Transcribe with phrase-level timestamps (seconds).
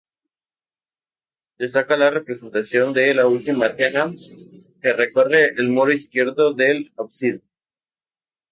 [1.59, 4.11] Destaca la representación de la Última Cena,
[4.81, 7.43] que recorre el muro izquierdo del ábside.